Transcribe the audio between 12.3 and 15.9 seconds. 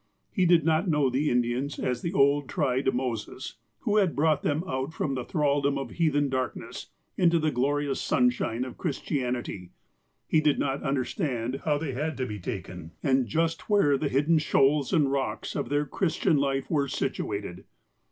taken, and just where the hidden shoals and rocks of their